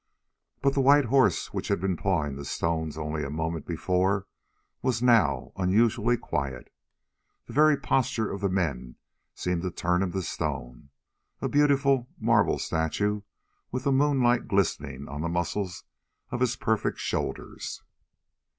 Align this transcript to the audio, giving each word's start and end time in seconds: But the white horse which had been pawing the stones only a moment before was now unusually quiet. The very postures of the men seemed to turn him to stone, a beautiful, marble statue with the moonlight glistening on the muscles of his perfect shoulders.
But 0.63 0.73
the 0.73 0.81
white 0.81 1.05
horse 1.05 1.53
which 1.53 1.67
had 1.67 1.79
been 1.79 1.95
pawing 1.95 2.35
the 2.35 2.43
stones 2.43 2.97
only 2.97 3.23
a 3.23 3.29
moment 3.29 3.67
before 3.67 4.25
was 4.81 5.03
now 5.03 5.51
unusually 5.55 6.17
quiet. 6.17 6.73
The 7.45 7.53
very 7.53 7.77
postures 7.77 8.33
of 8.33 8.41
the 8.41 8.49
men 8.49 8.95
seemed 9.35 9.61
to 9.61 9.69
turn 9.69 10.01
him 10.01 10.11
to 10.13 10.23
stone, 10.23 10.89
a 11.39 11.47
beautiful, 11.47 12.09
marble 12.19 12.57
statue 12.57 13.21
with 13.71 13.83
the 13.83 13.91
moonlight 13.91 14.47
glistening 14.47 15.07
on 15.07 15.21
the 15.21 15.29
muscles 15.29 15.83
of 16.31 16.39
his 16.39 16.55
perfect 16.55 16.97
shoulders. 16.97 17.83